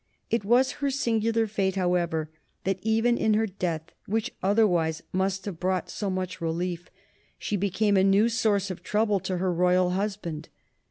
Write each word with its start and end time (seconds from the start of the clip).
It 0.31 0.43
was 0.43 0.71
her 0.81 0.89
singular 0.89 1.45
fate, 1.45 1.75
however, 1.75 2.31
that 2.63 2.79
even 2.81 3.19
in 3.19 3.35
her 3.35 3.45
death, 3.45 3.91
which 4.07 4.31
otherwise 4.41 5.03
must 5.11 5.45
have 5.45 5.59
brought 5.59 5.91
so 5.91 6.09
much 6.09 6.41
relief, 6.41 6.89
she 7.37 7.55
became 7.55 7.95
a 7.95 8.03
new 8.03 8.27
source 8.27 8.71
of 8.71 8.81
trouble 8.81 9.19
to 9.19 9.37
her 9.37 9.53
royal 9.53 9.91
husband. 9.91 10.49